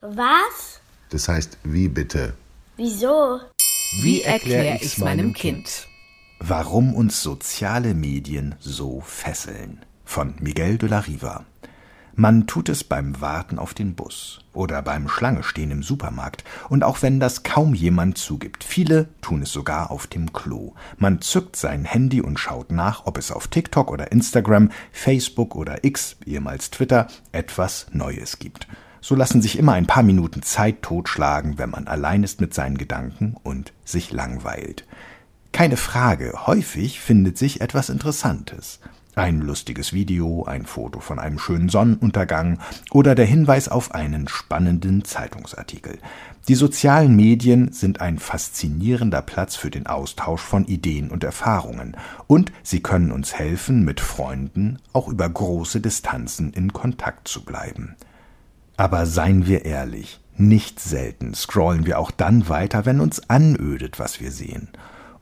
[0.00, 0.80] Was?
[1.10, 2.34] Das heißt, wie bitte?
[2.76, 3.40] Wieso?
[4.02, 5.86] Wie erkläre ich meinem Kind?
[6.40, 9.84] Warum uns soziale Medien so fesseln.
[10.04, 11.44] Von Miguel de la Riva.
[12.14, 17.00] Man tut es beim Warten auf den Bus oder beim Schlangestehen im Supermarkt und auch
[17.00, 18.64] wenn das kaum jemand zugibt.
[18.64, 20.74] Viele tun es sogar auf dem Klo.
[20.98, 25.84] Man zückt sein Handy und schaut nach, ob es auf TikTok oder Instagram, Facebook oder
[25.84, 28.68] X, ehemals Twitter, etwas Neues gibt.
[29.00, 32.76] So lassen sich immer ein paar Minuten Zeit totschlagen, wenn man allein ist mit seinen
[32.76, 34.86] Gedanken und sich langweilt.
[35.50, 38.80] Keine Frage, häufig findet sich etwas Interessantes.
[39.14, 42.58] Ein lustiges Video, ein Foto von einem schönen Sonnenuntergang
[42.92, 45.98] oder der Hinweis auf einen spannenden Zeitungsartikel.
[46.48, 51.94] Die sozialen Medien sind ein faszinierender Platz für den Austausch von Ideen und Erfahrungen
[52.26, 57.96] und sie können uns helfen, mit Freunden auch über große Distanzen in Kontakt zu bleiben.
[58.78, 64.22] Aber seien wir ehrlich, nicht selten scrollen wir auch dann weiter, wenn uns anödet, was
[64.22, 64.68] wir sehen.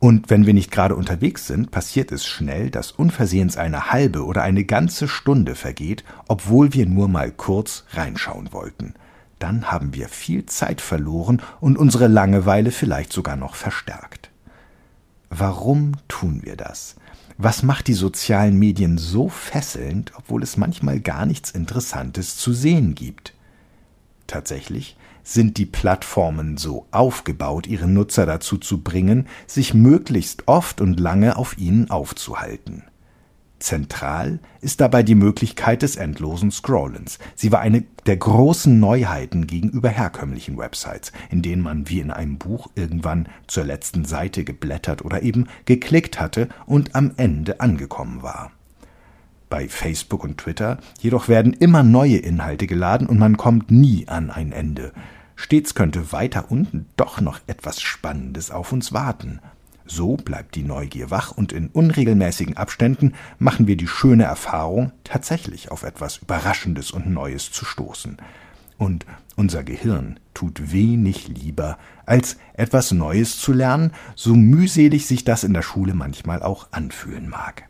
[0.00, 4.42] Und wenn wir nicht gerade unterwegs sind, passiert es schnell, dass unversehens eine halbe oder
[4.42, 8.94] eine ganze Stunde vergeht, obwohl wir nur mal kurz reinschauen wollten.
[9.40, 14.30] Dann haben wir viel Zeit verloren und unsere Langeweile vielleicht sogar noch verstärkt.
[15.30, 16.96] Warum tun wir das?
[17.36, 22.94] Was macht die sozialen Medien so fesselnd, obwohl es manchmal gar nichts Interessantes zu sehen
[22.94, 23.32] gibt?
[24.26, 24.96] Tatsächlich
[25.28, 31.36] sind die Plattformen so aufgebaut, ihre Nutzer dazu zu bringen, sich möglichst oft und lange
[31.36, 32.84] auf ihnen aufzuhalten.
[33.58, 37.18] Zentral ist dabei die Möglichkeit des endlosen Scrollens.
[37.34, 42.38] Sie war eine der großen Neuheiten gegenüber herkömmlichen Websites, in denen man wie in einem
[42.38, 48.52] Buch irgendwann zur letzten Seite geblättert oder eben geklickt hatte und am Ende angekommen war.
[49.50, 54.30] Bei Facebook und Twitter jedoch werden immer neue Inhalte geladen und man kommt nie an
[54.30, 54.92] ein Ende.
[55.40, 59.38] Stets könnte weiter unten doch noch etwas Spannendes auf uns warten.
[59.86, 65.70] So bleibt die Neugier wach und in unregelmäßigen Abständen machen wir die schöne Erfahrung, tatsächlich
[65.70, 68.18] auf etwas Überraschendes und Neues zu stoßen.
[68.78, 69.06] Und
[69.36, 75.54] unser Gehirn tut wenig lieber, als etwas Neues zu lernen, so mühselig sich das in
[75.54, 77.67] der Schule manchmal auch anfühlen mag.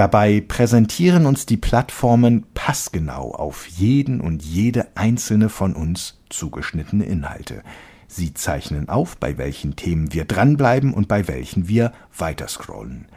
[0.00, 7.62] Dabei präsentieren uns die Plattformen passgenau auf jeden und jede einzelne von uns zugeschnittene Inhalte.
[8.08, 13.08] Sie zeichnen auf, bei welchen Themen wir dranbleiben und bei welchen wir weiterscrollen.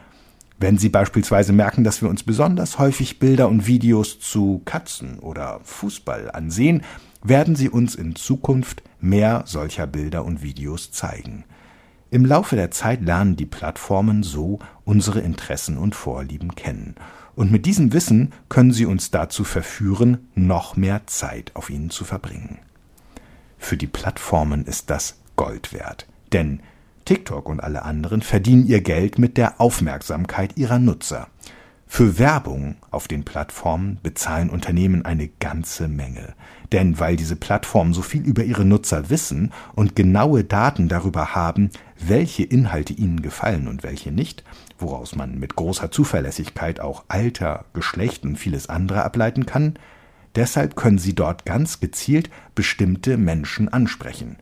[0.60, 5.62] Wenn Sie beispielsweise merken, dass wir uns besonders häufig Bilder und Videos zu Katzen oder
[5.64, 6.82] Fußball ansehen,
[7.24, 11.46] werden Sie uns in Zukunft mehr solcher Bilder und Videos zeigen.
[12.14, 16.94] Im Laufe der Zeit lernen die Plattformen so unsere Interessen und Vorlieben kennen.
[17.36, 22.06] Und mit diesem Wissen können sie uns dazu verführen, noch mehr Zeit auf ihnen zu
[22.06, 22.60] verbringen.
[23.58, 26.06] Für die Plattformen ist das Gold wert.
[26.34, 26.60] Denn
[27.06, 31.30] TikTok und alle anderen verdienen ihr Geld mit der Aufmerksamkeit ihrer Nutzer.
[31.96, 36.34] Für Werbung auf den Plattformen bezahlen Unternehmen eine ganze Menge.
[36.72, 41.70] Denn weil diese Plattformen so viel über ihre Nutzer wissen und genaue Daten darüber haben,
[42.00, 44.44] welche Inhalte ihnen gefallen und welche nicht,
[44.80, 49.76] woraus man mit großer Zuverlässigkeit auch Alter, Geschlecht und vieles andere ableiten kann,
[50.36, 54.38] deshalb können sie dort ganz gezielt bestimmte Menschen ansprechen.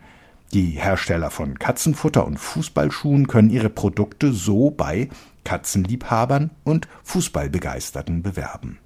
[0.54, 5.08] Die Hersteller von Katzenfutter und Fußballschuhen können ihre Produkte so bei
[5.46, 8.80] Katzenliebhabern und Fußballbegeisterten bewerben.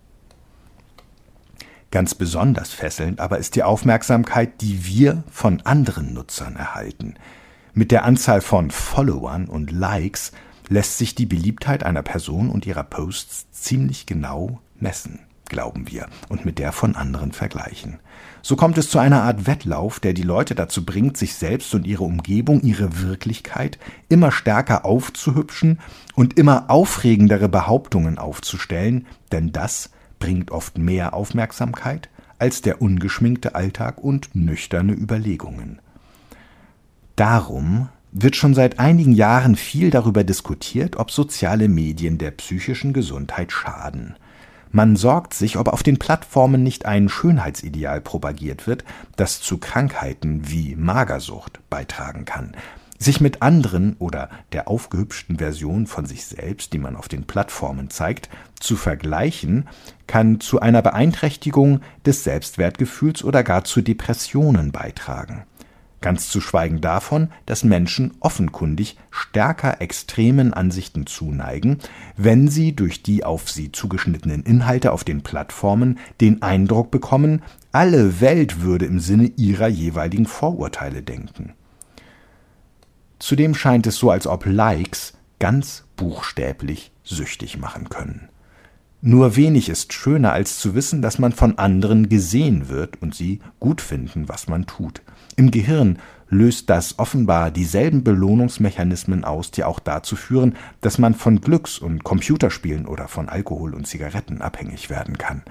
[1.90, 7.16] Ganz besonders fesselnd aber ist die Aufmerksamkeit, die wir von anderen Nutzern erhalten.
[7.74, 10.34] Mit der Anzahl von Followern und Likes
[10.70, 16.46] lässt sich die Beliebtheit einer Person und ihrer Posts ziemlich genau messen, glauben wir, und
[16.46, 18.00] mit der von anderen vergleichen.
[18.42, 21.88] So kommt es zu einer Art Wettlauf, der die Leute dazu bringt, sich selbst und
[21.88, 23.80] ihre Umgebung, ihre Wirklichkeit
[24.10, 25.80] immer stärker aufzuhübschen
[26.14, 29.90] und immer aufregendere Behauptungen aufzustellen, denn das
[30.20, 35.80] bringt oft mehr Aufmerksamkeit als der ungeschminkte Alltag und nüchterne Überlegungen.
[37.16, 43.52] Darum wird schon seit einigen Jahren viel darüber diskutiert, ob soziale Medien der psychischen Gesundheit
[43.52, 44.16] schaden.
[44.76, 48.84] Man sorgt sich, ob auf den Plattformen nicht ein Schönheitsideal propagiert wird,
[49.16, 52.58] das zu Krankheiten wie Magersucht beitragen kann.
[53.00, 57.90] Sich mit anderen oder der aufgehübschten Version von sich selbst, die man auf den Plattformen
[57.90, 58.28] zeigt,
[58.60, 59.70] zu vergleichen,
[60.08, 65.46] kann zu einer Beeinträchtigung des Selbstwertgefühls oder gar zu Depressionen beitragen.
[66.06, 71.80] Ganz zu schweigen davon, dass Menschen offenkundig stärker extremen Ansichten zuneigen,
[72.16, 77.42] wenn sie durch die auf sie zugeschnittenen Inhalte auf den Plattformen den Eindruck bekommen,
[77.72, 81.54] alle Welt würde im Sinne ihrer jeweiligen Vorurteile denken.
[83.18, 88.30] Zudem scheint es so, als ob Likes ganz buchstäblich süchtig machen können.
[89.08, 93.40] Nur wenig ist schöner, als zu wissen, dass man von anderen gesehen wird und sie
[93.60, 95.04] gut finden, was man tut.
[95.36, 101.40] Im Gehirn löst das offenbar dieselben Belohnungsmechanismen aus, die auch dazu führen, dass man von
[101.40, 105.44] Glücks- und Computerspielen oder von Alkohol und Zigaretten abhängig werden kann.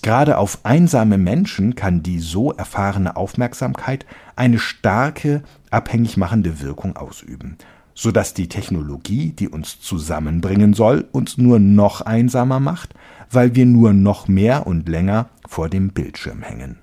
[0.00, 4.06] Gerade auf einsame Menschen kann die so erfahrene Aufmerksamkeit
[4.36, 7.58] eine starke, abhängig machende Wirkung ausüben
[7.96, 12.94] sodass die Technologie, die uns zusammenbringen soll, uns nur noch einsamer macht,
[13.30, 16.78] weil wir nur noch mehr und länger vor dem Bildschirm hängen.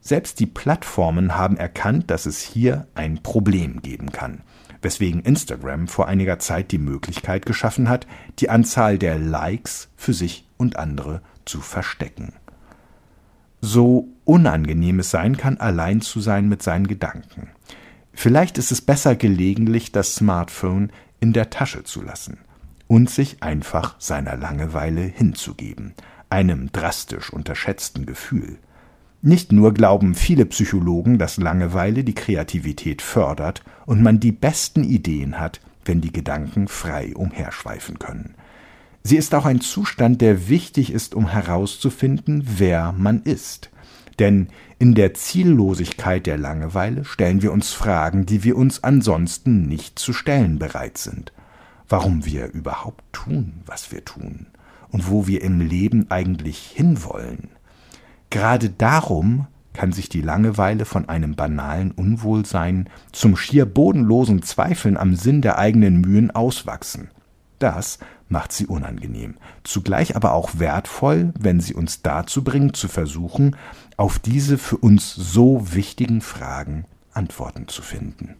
[0.00, 4.42] Selbst die Plattformen haben erkannt, dass es hier ein Problem geben kann,
[4.80, 8.06] weswegen Instagram vor einiger Zeit die Möglichkeit geschaffen hat,
[8.38, 12.34] die Anzahl der Likes für sich und andere zu verstecken.
[13.60, 17.48] So unangenehm es sein kann, allein zu sein mit seinen Gedanken.
[18.22, 22.36] Vielleicht ist es besser gelegentlich, das Smartphone in der Tasche zu lassen
[22.86, 25.94] und sich einfach seiner Langeweile hinzugeben,
[26.28, 28.58] einem drastisch unterschätzten Gefühl.
[29.22, 35.40] Nicht nur glauben viele Psychologen, dass Langeweile die Kreativität fördert und man die besten Ideen
[35.40, 38.34] hat, wenn die Gedanken frei umherschweifen können.
[39.02, 43.70] Sie ist auch ein Zustand, der wichtig ist, um herauszufinden, wer man ist.
[44.20, 49.98] Denn in der Ziellosigkeit der Langeweile stellen wir uns Fragen, die wir uns ansonsten nicht
[49.98, 51.32] zu stellen bereit sind.
[51.88, 54.46] Warum wir überhaupt tun, was wir tun
[54.90, 57.48] und wo wir im Leben eigentlich hinwollen.
[58.28, 65.16] Gerade darum kann sich die Langeweile von einem banalen Unwohlsein zum schier bodenlosen Zweifeln am
[65.16, 67.08] Sinn der eigenen Mühen auswachsen.
[67.60, 67.98] Das
[68.28, 73.54] macht sie unangenehm, zugleich aber auch wertvoll, wenn sie uns dazu bringt, zu versuchen,
[73.98, 78.36] auf diese für uns so wichtigen Fragen Antworten zu finden.